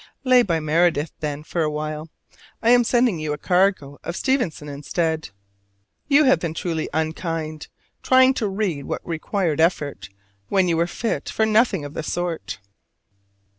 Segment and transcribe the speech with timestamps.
[0.23, 2.09] Lay by Meredith, then, for a while:
[2.63, 5.29] I am sending you a cargo of Stevenson instead.
[6.07, 7.67] You have been truly unkind,
[8.01, 10.09] trying to read what required effort,
[10.49, 12.57] when you were fit for nothing of the sort.